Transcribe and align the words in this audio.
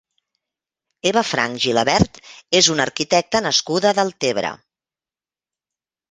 Eva 1.09 1.21
Franch 1.31 1.59
Gilabert 1.65 2.17
és 2.59 2.69
una 2.75 2.87
arquitecta 2.89 3.41
nascuda 3.47 3.91
a 3.91 3.97
Deltebre. 3.99 4.51